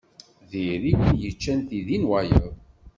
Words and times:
Diri 0.51 0.91
win 0.99 1.15
yeččan 1.21 1.59
tidi 1.67 1.97
n 1.97 2.07
wayeḍ. 2.09 2.45